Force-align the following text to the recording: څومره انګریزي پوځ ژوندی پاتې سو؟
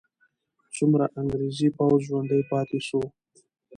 څومره 0.75 1.05
انګریزي 1.19 1.67
پوځ 1.77 1.99
ژوندی 2.07 2.41
پاتې 2.51 2.79
سو؟ 2.87 3.01